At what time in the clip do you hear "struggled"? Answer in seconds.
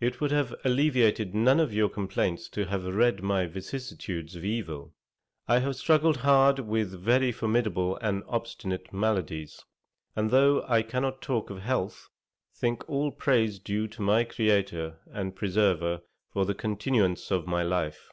5.74-6.18